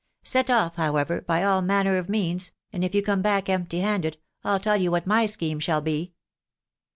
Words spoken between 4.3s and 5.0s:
I'll tell you